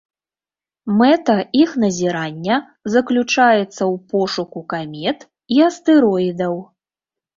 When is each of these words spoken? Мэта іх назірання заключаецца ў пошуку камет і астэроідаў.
Мэта 1.01 1.33
іх 1.63 1.75
назірання 1.83 2.55
заключаецца 2.93 3.67
ў 3.67 3.91
пошуку 4.15 4.59
камет 4.75 5.19
і 5.59 5.65
астэроідаў. 5.69 6.55